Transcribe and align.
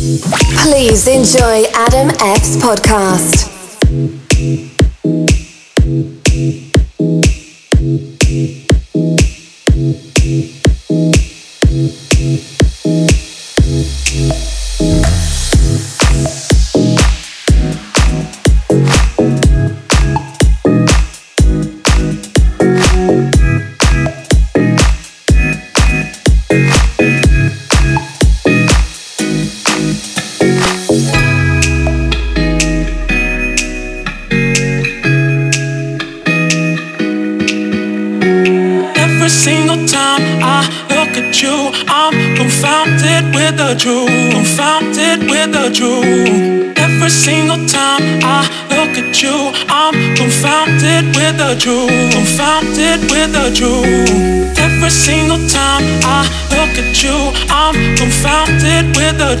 Please 0.00 1.06
enjoy 1.08 1.64
Adam 1.74 2.08
F's 2.08 2.56
podcast. 2.56 3.50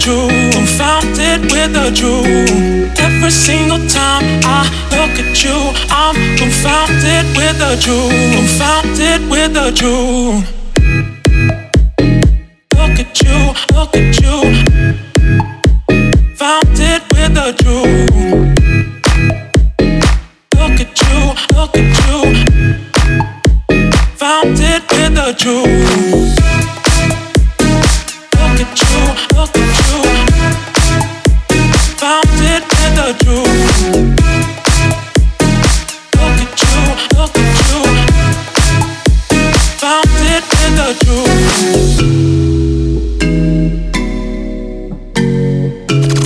truth, 0.00 0.52
confounded 0.52 1.40
with 1.50 1.72
the 1.72 1.90
truth. 1.94 2.98
Every 2.98 3.30
single 3.30 3.78
time 3.86 4.24
I 4.44 4.64
look 4.96 5.18
at 5.20 5.44
you, 5.44 5.74
I'm 5.90 6.16
confounded 6.38 7.26
with 7.36 7.58
the 7.58 7.76
truth, 7.80 8.12
confounded 8.34 9.28
with 9.30 9.52
the 9.52 9.70
truth. 9.76 10.46
Look 12.76 12.98
at 12.98 13.22
you, 13.22 13.54
look 13.74 13.94
at 13.96 14.20
you, 14.20 14.36
found 16.36 16.78
it 16.78 17.02
with 17.12 17.34
the 17.34 17.52
truth. 17.60 18.10
Look 20.56 20.80
at 20.80 20.92
you, 21.02 21.34
look 21.56 21.76
at 21.76 21.88
you. 22.06 22.20
Confounded 23.68 24.82
with 24.92 25.14
truth. 25.38 25.90
Look 25.90 25.99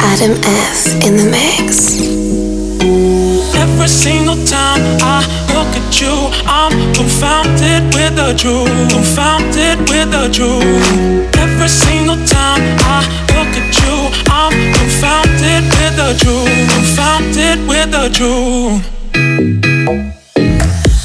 Adam 0.00 0.34
F 0.44 1.06
in 1.06 1.16
the 1.16 1.26
mix. 1.30 2.00
Every 3.54 3.88
single 3.88 4.36
time 4.46 4.80
I 5.02 5.26
look 5.52 5.70
at 5.76 6.00
you, 6.00 6.14
I'm 6.46 6.72
confounded 6.94 7.82
with 7.94 8.16
the 8.16 8.34
truth. 8.38 8.90
Confounded 8.90 9.78
with 9.90 10.10
the 10.10 10.28
truth. 10.32 11.36
Every 11.36 11.68
single 11.68 12.16
time 12.26 12.62
I 12.80 13.04
look 13.34 13.52
at 13.58 13.74
you, 13.82 14.10
I'm 14.30 14.54
confounded 14.72 15.64
with 15.76 15.94
the 15.96 16.14
truth. 16.22 16.68
Confounded 16.72 17.58
with 17.68 17.90
the 17.90 18.08
truth. 18.14 18.82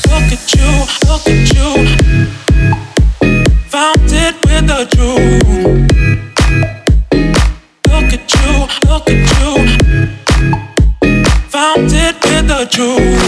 Look 0.10 0.30
at 0.32 0.54
you, 0.56 0.72
look 1.08 1.28
at 1.28 1.54
you. 1.54 1.99
You, 12.80 13.19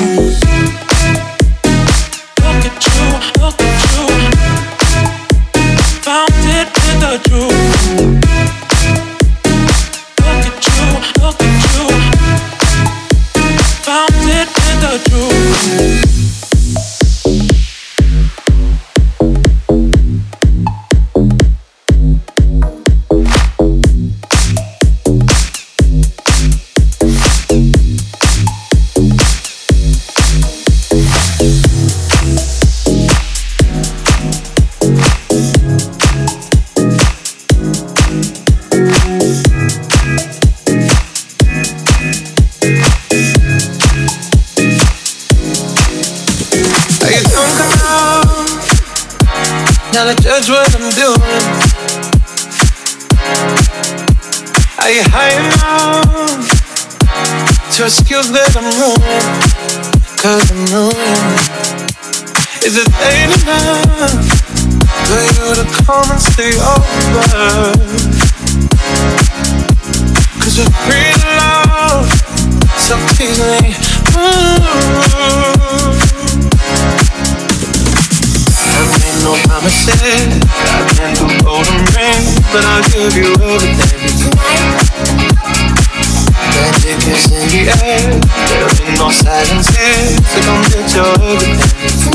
Is 62.63 62.77
it 62.77 62.88
late 63.01 63.25
enough 63.41 64.22
for 65.09 65.17
you 65.17 65.55
to 65.55 65.66
come 65.83 66.05
and 66.11 66.22
stay 66.22 66.53
over? 66.61 67.73
Cause 70.38 70.57
we're 70.59 70.69
free 70.85 71.09
to 71.09 71.29
love 71.41 72.05
so 72.77 72.95
easily. 73.17 73.73
Ooh. 74.13 74.61
no 79.23 79.33
promises. 79.47 80.38
I 80.61 80.85
can't 80.93 81.17
do 81.17 81.25
golden 81.43 81.81
rings, 81.97 82.38
but 82.53 82.63
I'll 82.63 82.83
give 82.89 83.16
you 83.16 83.33
everything. 83.41 84.41
Magic 86.61 87.01
is 87.09 87.25
in 87.33 87.41
the 87.49 87.61
air. 87.81 88.22
There 88.22 88.69
ain't 88.85 88.94
no 89.01 89.09
silence 89.09 89.67
here, 89.73 90.13
so 90.29 90.38
come 90.45 90.61
get 90.69 90.94
your 90.94 91.09
everything. 91.17 92.13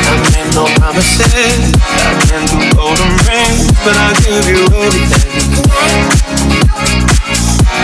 I 0.00 0.16
made 0.32 0.50
no 0.56 0.64
promises. 0.80 1.76
I 1.76 2.16
can't 2.24 2.48
do 2.48 2.56
golden 2.72 3.12
rings, 3.28 3.68
but 3.84 3.92
I'll 4.00 4.16
give 4.24 4.48
you 4.48 4.64
everything. 4.80 5.60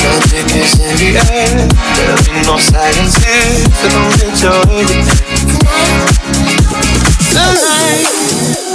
Magic 0.00 0.48
is 0.56 0.72
in 0.80 0.96
the 0.96 1.20
air. 1.28 1.68
There 2.08 2.16
ain't 2.32 2.48
no 2.48 2.56
silence 2.56 3.20
here, 3.20 3.52
so 3.76 3.86
come 3.92 4.08
get 4.16 4.32
your 4.40 4.64
everything 4.64 5.58
body 7.68 8.02
is 8.02 8.67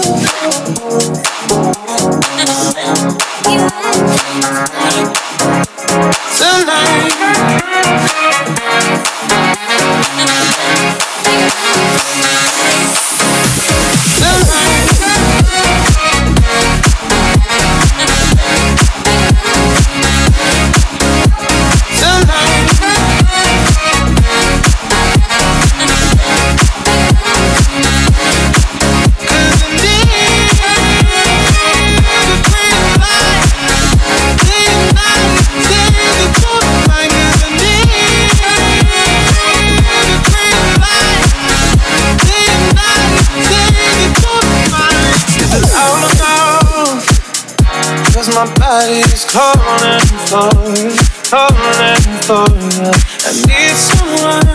calling 49.33 50.05
for 50.29 50.53
you, 50.77 50.93
calling 51.25 52.05
for 52.21 52.45
you. 52.53 52.93
I 53.25 53.33
need 53.49 53.73
someone 53.73 54.45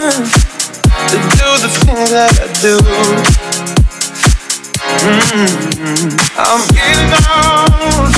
to 1.11 1.17
do 1.35 1.49
the 1.59 1.71
things 1.83 2.11
that 2.15 2.31
I 2.39 2.47
do. 2.63 2.79
Mm-hmm. 5.03 6.15
I'm 6.39 6.63
getting 6.71 7.11
on, 7.27 8.15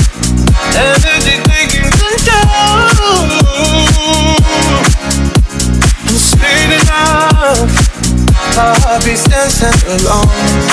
energy 0.77 1.41
taking 1.49 1.89
control. 1.97 3.25
I'm 6.05 6.17
speeding 6.21 6.85
up, 6.93 7.69
heart 8.53 9.03
beats 9.03 9.23
dancing 9.23 9.73
alone. 9.89 10.70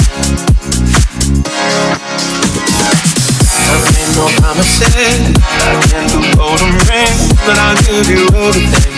Promises. 4.59 5.39
I 5.39 5.79
can't 5.87 6.11
do 6.11 6.19
golden 6.35 6.75
rings, 6.91 7.31
but 7.47 7.55
I'll 7.63 7.79
give 7.87 8.11
you 8.11 8.27
everything. 8.35 8.91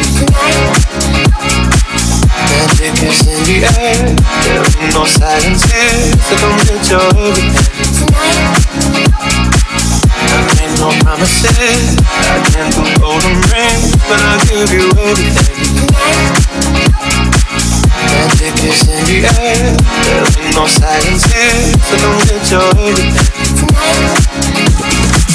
Magic 2.49 2.97
is 3.05 3.21
in 3.29 3.41
the 3.45 3.61
air. 3.77 4.17
There 4.41 4.65
ain't 4.81 4.95
no 4.97 5.05
silence 5.05 5.65
here, 5.69 6.17
so 6.17 6.33
come 6.41 6.57
get 6.65 6.81
your 6.89 7.05
everything. 7.13 7.77
I 10.17 10.57
ain't 10.65 10.81
no 10.81 10.89
promises. 11.05 12.01
I 12.01 12.41
can't 12.57 12.73
do 12.73 12.81
golden 12.97 13.37
rings, 13.53 13.93
but 14.09 14.17
I'll 14.17 14.41
give 14.49 14.73
you 14.73 14.89
everything. 14.97 15.61
Magic 18.09 18.57
is 18.65 18.81
in 18.89 19.05
the 19.05 19.29
air. 19.29 19.77
There 19.77 20.25
ain't 20.41 20.57
no 20.57 20.65
silence 20.67 21.25
here, 21.29 21.77
so 21.85 21.95
come 22.01 22.17
get 22.25 22.49
your 22.49 22.65
everything 22.81 23.29
tonight 23.61 24.70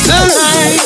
tonight. 0.06 0.86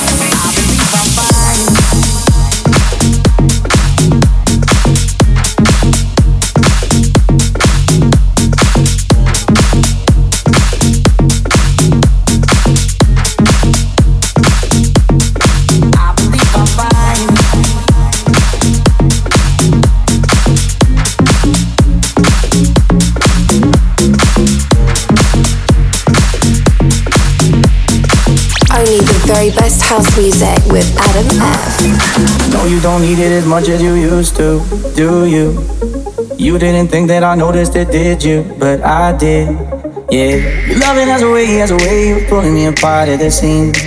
Very 29.33 29.49
best 29.51 29.81
house 29.83 30.17
music 30.17 30.59
with 30.67 30.87
Adam 30.97 31.27
F. 31.39 32.51
No, 32.51 32.65
you 32.65 32.81
don't 32.81 33.01
need 33.01 33.19
it 33.19 33.31
as 33.31 33.45
much 33.45 33.69
as 33.69 33.81
you 33.81 33.93
used 33.93 34.35
to, 34.35 34.59
do 34.95 35.25
you? 35.25 35.47
You 36.37 36.57
didn't 36.59 36.89
think 36.89 37.07
that 37.07 37.23
I 37.23 37.35
noticed 37.35 37.75
it, 37.75 37.91
did 37.91 38.23
you? 38.23 38.43
But 38.59 38.81
I 38.81 39.15
did, 39.15 39.47
yeah. 40.11 40.35
Your 40.67 40.79
loving 40.79 41.07
has 41.07 41.21
a 41.21 41.31
way, 41.31 41.45
has 41.63 41.71
a 41.71 41.77
way 41.77 42.11
of 42.11 42.27
pulling 42.27 42.53
me 42.53 42.65
apart 42.65 43.07
at 43.07 43.19
the 43.19 43.31
seams. 43.31 43.77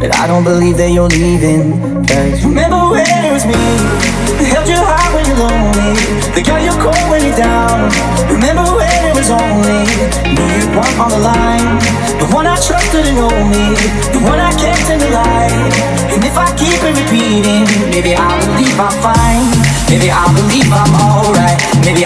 But 0.00 0.14
I 0.14 0.26
don't 0.26 0.44
believe 0.44 0.78
that 0.78 0.90
you're 0.90 1.08
leaving. 1.08 1.62
Cause 2.06 2.44
remember 2.44 2.80
when 2.92 3.06
it 3.06 3.32
was 3.32 3.44
me 3.44 4.12
held 4.52 4.68
you 4.68 4.80
high 4.80 5.08
when 5.14 5.24
you're 5.26 5.36
lonely, 5.36 6.01
that 6.34 6.44
got 6.48 6.60
you 6.64 6.72
cold 6.80 7.04
when 7.12 7.20
you're 7.20 7.36
down. 7.36 7.92
Remember 8.32 8.64
when 8.72 9.00
it 9.04 9.14
was 9.14 9.28
only 9.28 9.84
me 10.32 10.44
you 10.60 10.68
want 10.72 10.94
on 10.96 11.10
the 11.12 11.20
line, 11.20 11.76
the 12.16 12.28
one 12.32 12.48
I 12.48 12.56
trusted 12.56 13.04
and 13.04 13.16
know 13.16 13.32
me, 13.52 13.76
the 14.12 14.20
one 14.24 14.40
I 14.40 14.52
kept 14.56 14.88
in 14.88 14.98
the 15.00 15.10
light. 15.12 15.72
And 16.12 16.20
if 16.24 16.36
I 16.36 16.48
keep 16.56 16.80
it 16.80 16.94
repeating, 16.96 17.64
maybe 17.88 18.16
I 18.16 18.28
believe 18.40 18.76
I'm 18.80 18.96
fine. 19.00 19.48
Maybe 19.92 20.08
I 20.08 20.24
believe 20.32 20.68
I'm 20.72 20.92
alright. 20.96 21.60
Maybe 21.84 22.01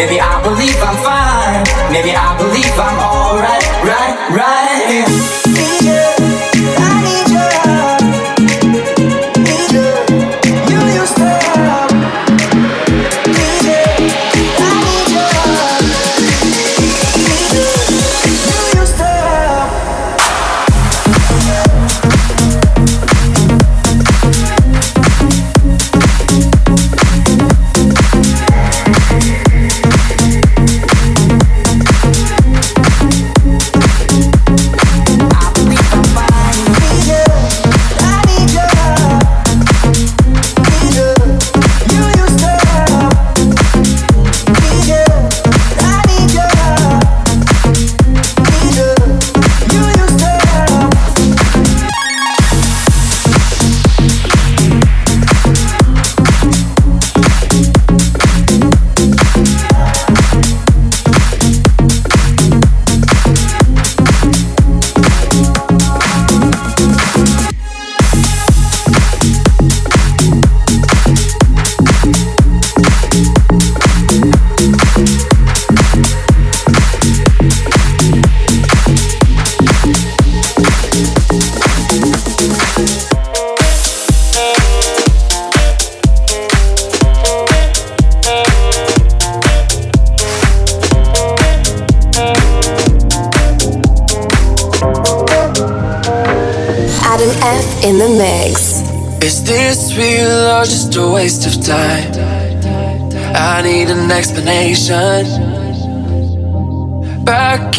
Maybe 0.00 0.18
I 0.18 0.42
believe 0.42 0.80
I'm 0.80 0.96
fine. 1.04 1.92
Maybe 1.92 2.16
I 2.16 2.39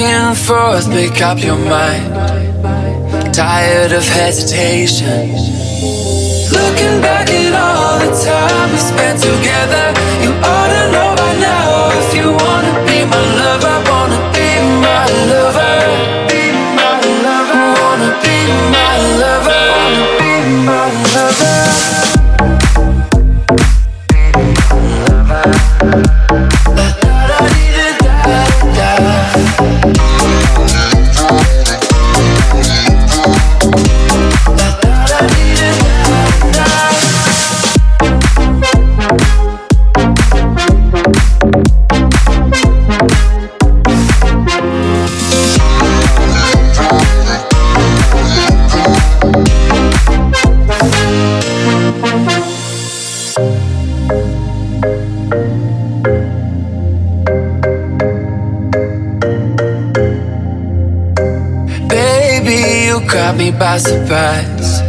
and 0.03 0.37
forth, 0.37 0.87
make 0.89 1.21
up 1.21 1.43
your 1.43 1.57
mind. 1.57 2.13
Tired 3.33 3.91
of 3.91 4.03
hesitation. 4.03 5.31
Looking 6.51 7.01
back 7.01 7.29
at 7.29 7.53
all 7.53 7.99
the 7.99 8.11
time 8.23 8.71
we 8.71 8.77
spent 8.77 9.19
together, 9.21 10.00
by 63.61 63.77
surprise. 63.77 64.81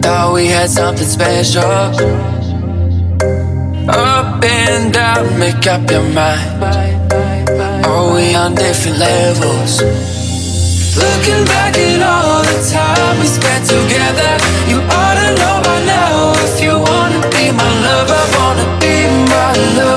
Thought 0.00 0.32
we 0.32 0.46
had 0.46 0.70
something 0.70 1.06
special. 1.06 1.60
Up 3.90 4.42
and 4.42 4.90
down, 4.90 5.38
make 5.38 5.66
up 5.66 5.90
your 5.90 6.08
mind. 6.16 6.64
Are 7.84 8.14
we 8.14 8.34
on 8.34 8.54
different 8.54 8.96
levels? 8.96 9.82
Looking 10.96 11.44
back 11.52 11.76
at 11.76 12.00
all 12.00 12.40
the 12.50 12.58
time 12.72 13.20
we 13.20 13.26
spent 13.26 13.68
together, 13.68 14.32
you 14.70 14.78
ought 14.96 15.16
to 15.20 15.28
know 15.40 15.56
by 15.68 15.78
now 15.84 16.32
if 16.46 16.62
you 16.64 16.72
wanna 16.88 17.20
be 17.36 17.44
my 17.52 17.70
lover, 17.84 18.22
wanna 18.38 18.66
be 18.80 18.96
my 19.28 19.52
lover, 19.76 19.93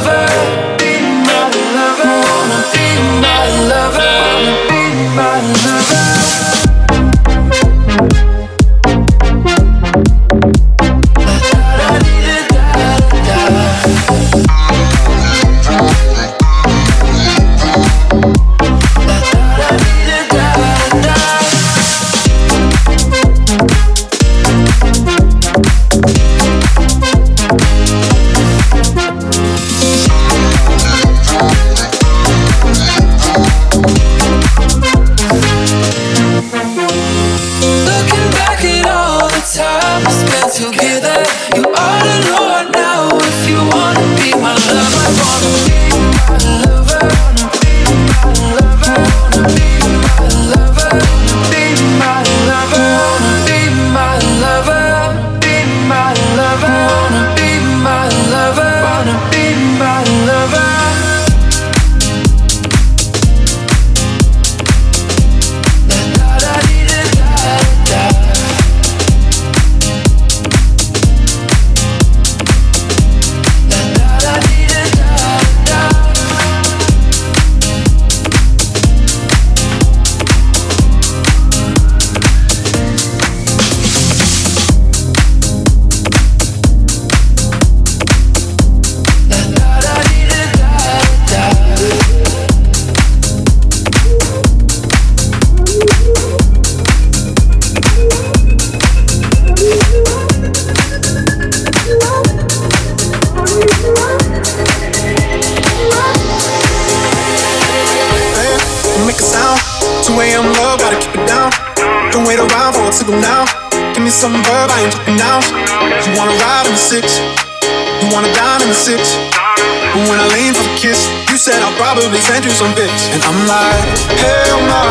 I'll 121.68 121.76
probably 121.76 122.16
send 122.24 122.46
you 122.46 122.52
some 122.52 122.72
bits. 122.80 123.12
And 123.12 123.20
I'm 123.28 123.44
like, 123.44 123.84
hell 124.24 124.60
no, 124.72 124.88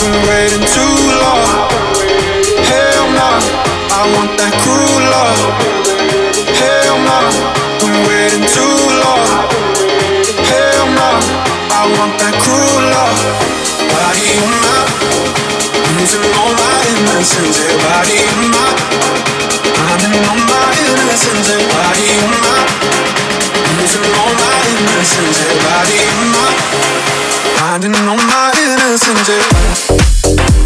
been 0.00 0.16
waiting 0.24 0.64
too 0.72 0.96
long. 1.20 1.68
Hell 2.64 3.06
no, 3.12 3.28
I 3.92 4.08
want 4.16 4.32
that 4.40 4.56
cruel 4.64 5.04
love. 5.04 5.44
Hell 6.48 6.96
no, 7.04 7.20
been 7.76 7.98
waiting 8.08 8.40
too 8.56 8.76
long. 9.04 9.28
Hell 10.48 10.88
no, 10.96 11.12
I 11.76 11.92
want 11.92 12.16
that 12.16 12.32
cruel 12.40 12.80
love. 12.88 13.20
Body 13.92 14.24
on 14.40 14.52
my, 14.64 14.80
losing 15.92 16.24
all 16.40 16.56
my 16.56 16.72
innocence. 16.88 17.60
Yeah, 17.60 17.76
body 17.84 18.16
on 18.32 18.48
my, 18.48 18.72
I'm 19.76 20.00
in 20.08 20.24
all 20.24 20.40
my 20.40 20.72
innocence. 20.88 21.52
Yeah, 21.52 21.60
body 21.68 22.08
on 22.16 22.32
my, 22.40 22.64
losing 23.84 24.14
all 24.16 24.32
my 24.32 24.56
innocence. 24.80 25.44
Yeah, 25.44 25.60
body 25.60 25.98
on 26.16 26.28
my, 26.32 26.48
finding 27.60 27.94
all 28.08 28.16
my 28.16 28.50
innocence. 28.56 29.28
Yeah. 29.28 30.63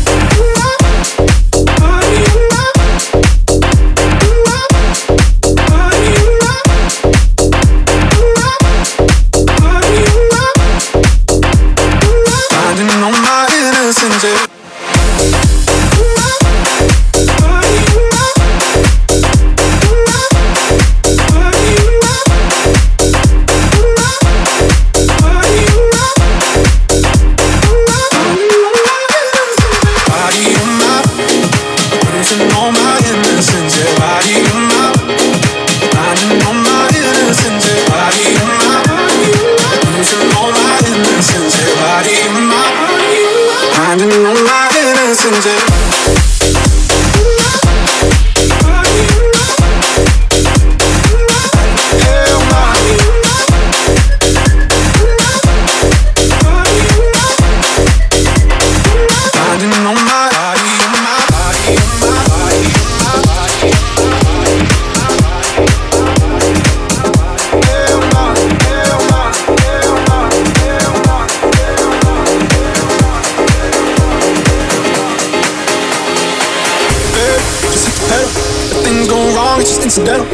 Accidental. 79.99 80.27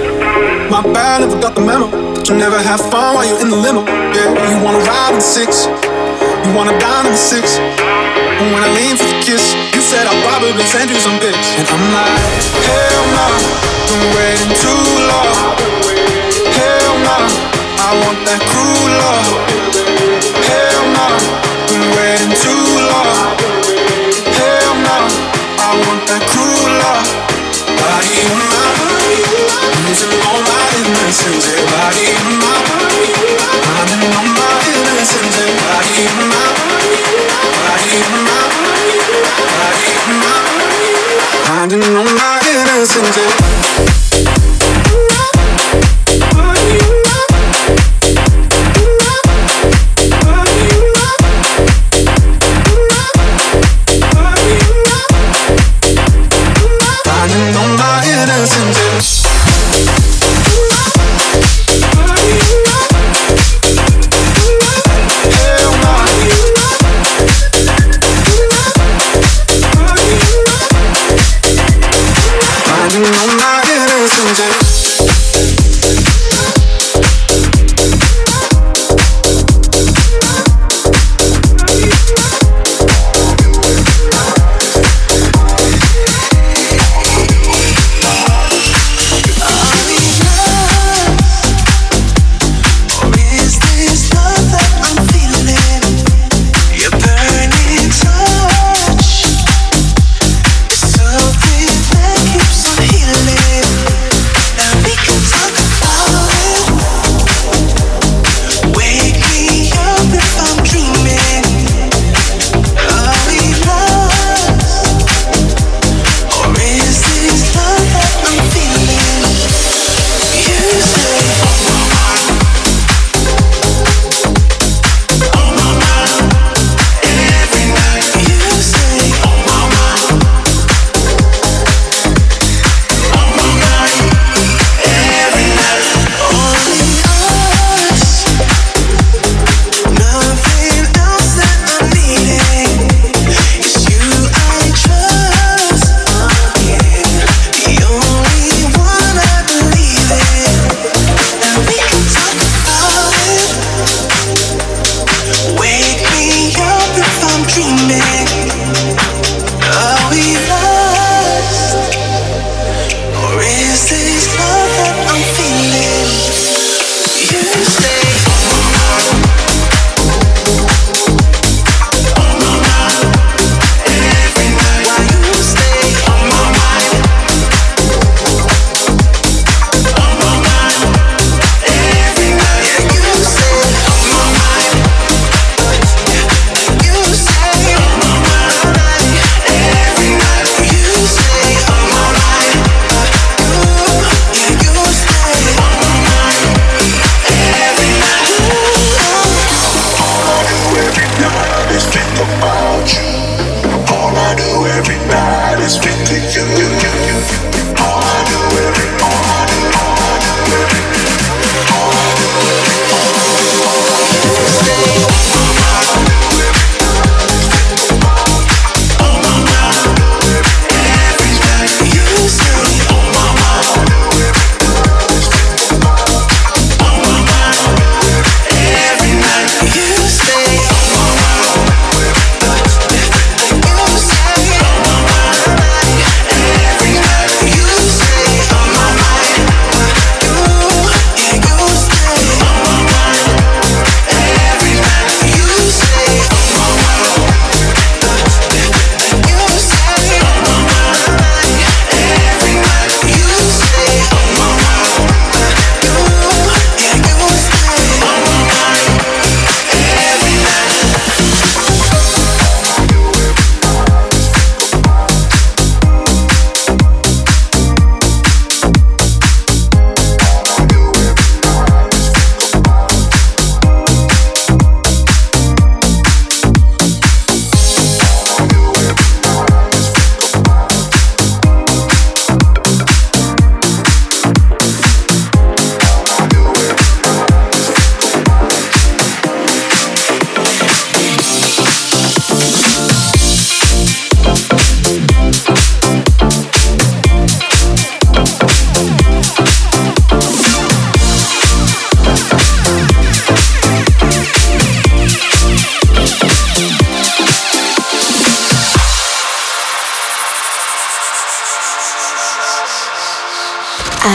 My 0.70 0.82
bad, 0.92 1.20
never 1.20 1.40
got 1.40 1.54
the 1.54 1.60
memo. 1.60 1.88
That 2.14 2.28
you 2.28 2.36
never 2.36 2.60
have 2.60 2.80
fun 2.90 3.14
while 3.14 3.24
you're 3.24 3.40
in 3.40 3.48
the 3.48 3.56
limo. 3.56 3.84
Yeah, 4.12 4.28
you 4.50 4.62
wanna 4.64 4.78
ride 4.84 5.12
in 5.12 5.20
the 5.20 5.24
six, 5.24 5.66
you 6.44 6.52
wanna 6.54 6.76
dine 6.78 7.06
in 7.06 7.12
the 7.12 7.18
six. 7.18 7.56
And 7.56 8.52
when 8.52 8.62
I 8.62 8.70
lean 8.74 8.96
for 8.96 9.04
the 9.04 9.18
kiss, 9.24 9.54
you 9.72 9.80
said 9.80 10.06
I'll 10.06 10.22
probably 10.28 10.64
send 10.64 10.90
you 10.90 10.98
some 11.00 11.18
pics. 11.20 11.48
And 11.56 11.66
I'm 11.68 11.84
like, 11.96 12.20
hell 12.68 13.04
no, 13.16 13.24
nah, 13.24 13.88
been 13.88 14.04
waiting 14.16 14.52
too 14.60 14.84
long. 15.08 15.32
Hell 16.58 16.94
no, 17.00 17.16
nah, 17.16 17.86
I 17.86 17.90
want 18.04 18.18
that 18.28 18.40
cruel 18.50 18.88
love. 19.00 19.73
Body 31.14 32.10
on 32.16 32.34
my 34.04 34.50
innocence. 34.74 35.38
Body 43.14 43.73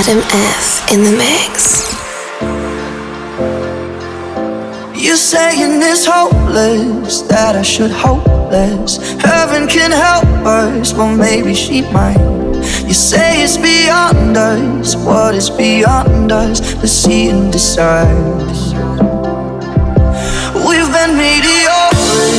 Adam 0.10 0.24
in 0.92 1.04
the 1.04 1.12
mix. 1.18 1.86
You're 5.00 5.16
saying 5.16 5.82
it's 5.84 6.06
hopeless, 6.06 7.22
that 7.24 7.56
I 7.56 7.62
should 7.62 7.92
hope 7.92 8.26
less. 8.50 8.98
Heaven 9.22 9.68
can 9.68 9.92
help 9.92 10.26
us, 10.48 10.94
well, 10.94 11.16
maybe 11.16 11.54
she 11.54 11.82
might. 11.94 12.18
You 12.88 12.94
say 12.94 13.44
it's 13.44 13.58
beyond 13.58 14.36
us, 14.36 14.96
what 14.96 15.36
is 15.36 15.52
beyond 15.52 16.32
us? 16.32 16.60
Let's 16.78 16.92
see 16.92 17.30
and 17.30 17.52
decide. 17.52 18.10
We've 20.66 20.92
been 20.98 21.14
mediocre, 21.22 22.34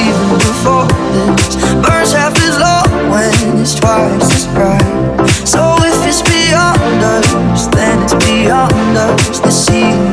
even 0.00 0.38
before 0.48 0.88
this. 1.12 1.56
Burns 1.84 2.12
half 2.12 2.34
as 2.38 2.56
long 2.58 3.10
when 3.10 3.60
it's 3.60 3.74
twice 3.74 4.34
as 4.34 4.46
bright. 4.54 5.46
So 5.46 5.81
beyond 6.78 7.66
then 7.68 8.02
it's 8.02 8.14
beyond 8.14 8.96
us. 8.96 9.40
Let's 9.40 9.56
see 9.56 10.11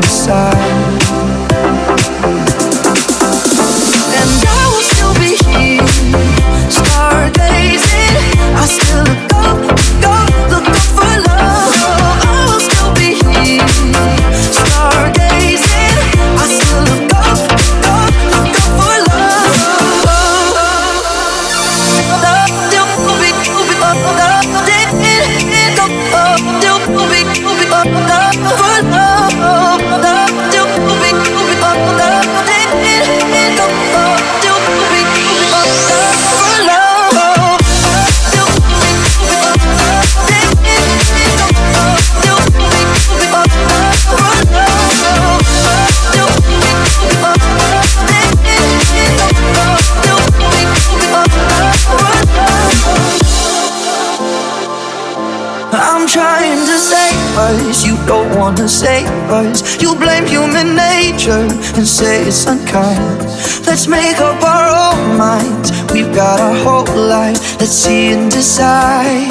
wanna 58.49 58.67
save 58.67 59.07
us. 59.29 59.81
You 59.81 59.95
blame 59.95 60.25
human 60.25 60.75
nature 60.75 61.45
and 61.77 61.87
say 61.87 62.23
it's 62.25 62.47
unkind. 62.47 63.19
Let's 63.67 63.87
make 63.87 64.17
up 64.17 64.41
our 64.43 64.67
own 64.85 65.17
minds. 65.17 65.69
We've 65.93 66.13
got 66.15 66.39
our 66.39 66.55
whole 66.63 66.95
life. 66.95 67.39
Let's 67.59 67.77
see 67.83 68.13
and 68.13 68.31
decide. 68.31 69.29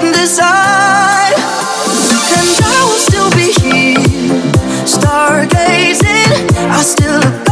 Decide. 0.00 1.36
And 2.36 2.48
I 2.74 2.78
will 2.86 3.02
still 3.08 3.30
be 3.40 3.48
here, 3.62 3.96
stargazing. 4.84 6.32
I 6.78 6.82
still 6.82 7.45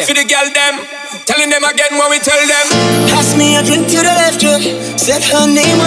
them. 0.00 0.08
For 0.08 0.16
the 0.16 0.24
girl 0.24 0.48
them. 0.52 0.74
Telling 1.26 1.50
them 1.50 1.64
again 1.64 1.92
what 1.96 2.10
we 2.10 2.18
tell 2.18 2.40
them. 2.40 2.66
Pass 3.12 3.36
me 3.36 3.56
a 3.56 3.62
drink 3.62 3.88
to 3.88 3.98
the 4.00 4.14
left, 4.14 4.42
yeah. 4.42 4.58
Said 4.96 5.22
her 5.32 5.46
name 5.46 5.79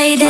made 0.00 0.22
it 0.22 0.29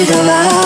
is 0.00 0.10
alive. 0.10 0.57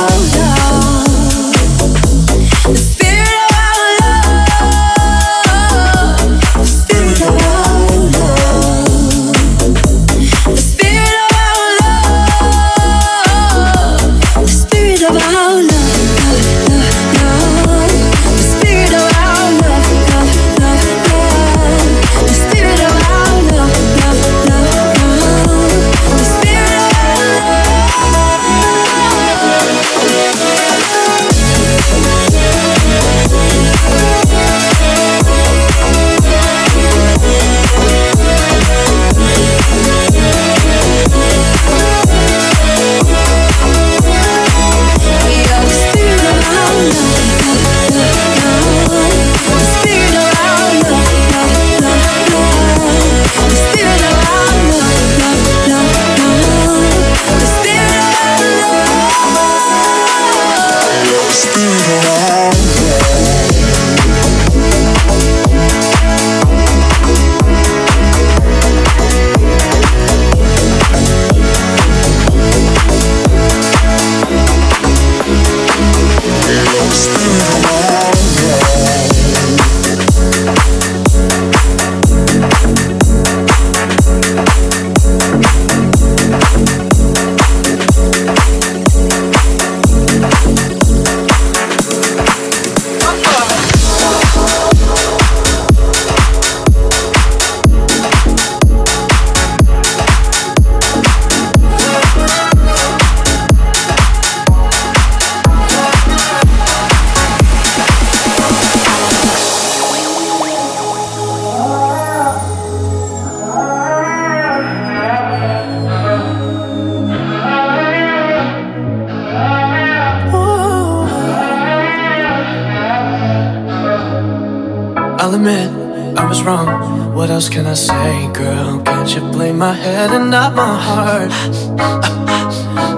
I'll 125.32 125.38
admit 125.38 126.18
I 126.18 126.28
was 126.28 126.42
wrong. 126.42 127.14
What 127.14 127.30
else 127.30 127.48
can 127.48 127.64
I 127.64 127.72
say, 127.72 128.30
girl? 128.34 128.82
Can't 128.82 129.14
you 129.14 129.22
blame 129.32 129.56
my 129.56 129.72
head 129.72 130.10
and 130.10 130.30
not 130.30 130.54
my 130.54 130.76
heart? 130.78 131.32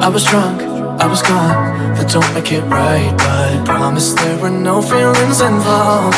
I 0.02 0.08
was 0.08 0.24
drunk, 0.24 0.60
I 1.00 1.06
was 1.06 1.22
gone. 1.22 1.94
That 1.94 2.10
don't 2.10 2.34
make 2.34 2.50
it 2.50 2.62
right, 2.62 3.14
but 3.16 3.64
promise 3.64 4.14
there 4.14 4.36
were 4.38 4.50
no 4.50 4.82
feelings 4.82 5.40
involved. 5.40 6.16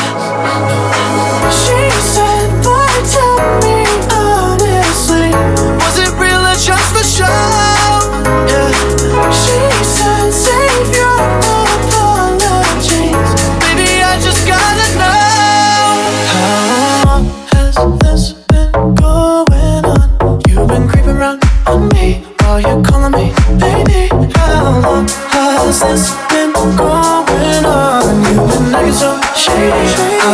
She 1.53 1.77
said, 2.01 2.65
"Lie 2.65 3.03
tell 3.13 3.37
me 3.61 3.77
honestly. 4.09 5.29
Was 5.77 5.99
it 5.99 6.11
real 6.17 6.41
or 6.51 6.57
just 6.57 6.87
for 6.95 7.05
show?" 7.05 7.29
Yeah. 8.49 8.76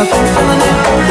feeling 0.06 0.60
it. 0.60 1.03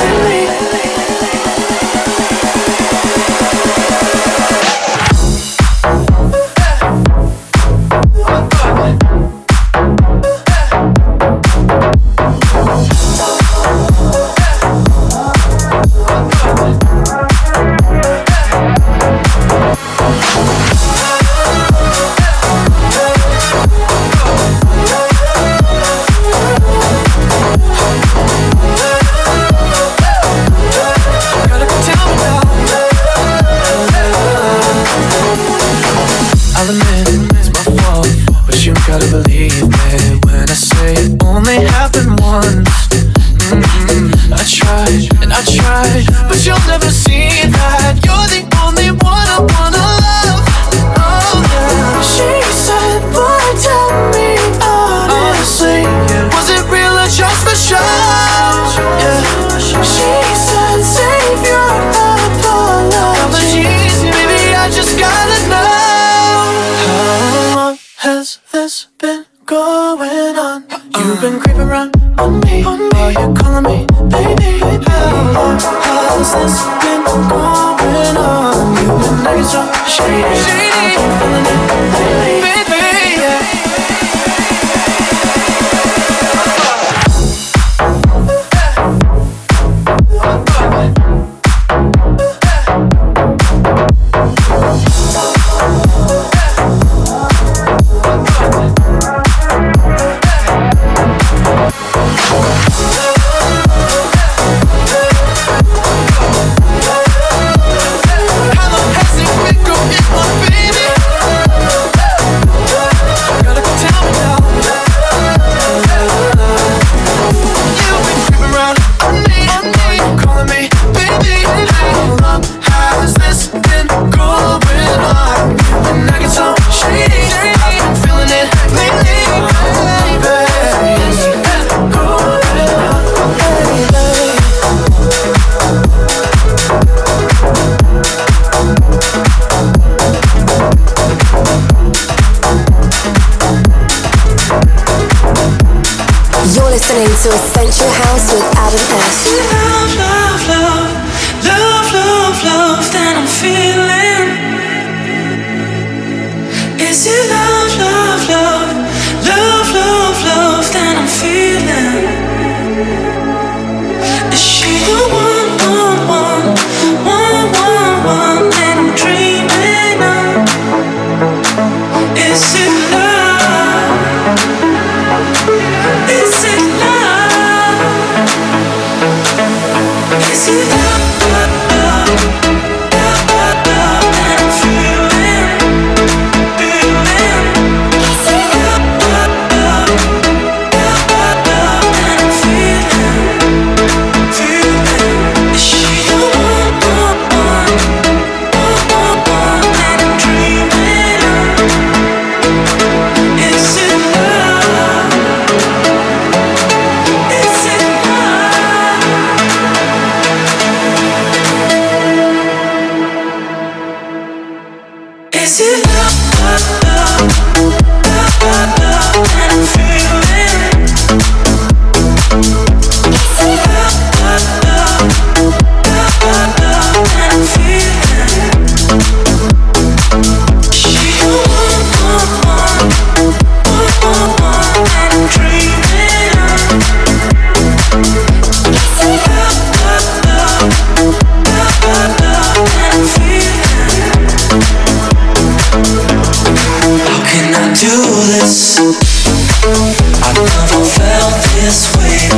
That 153.43 153.82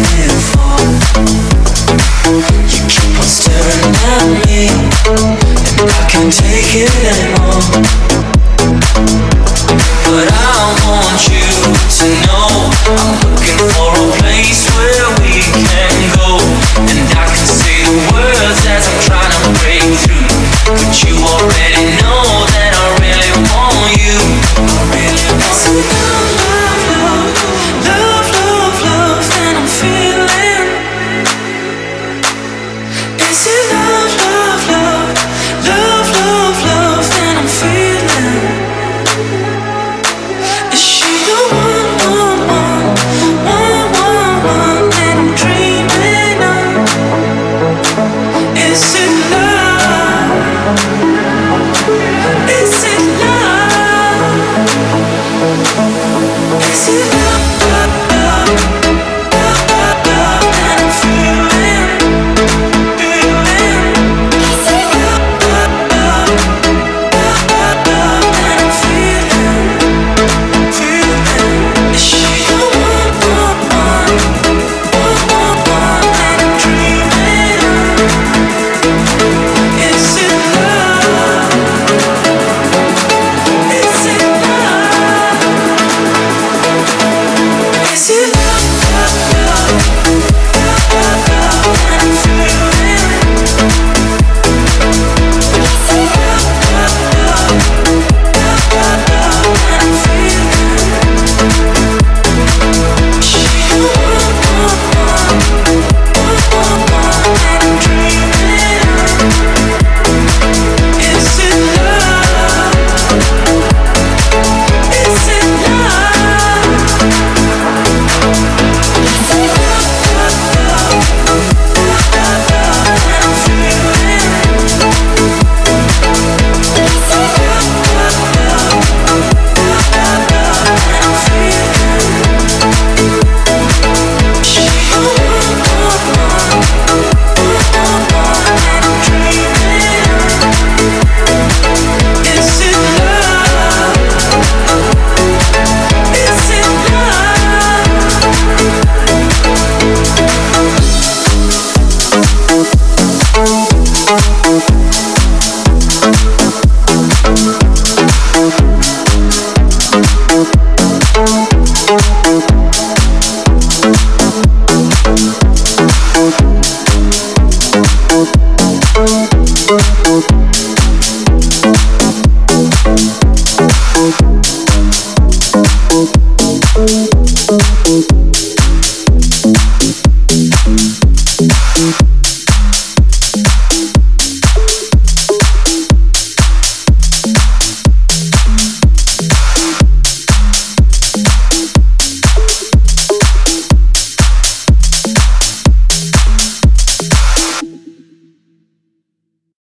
do 0.03 0.34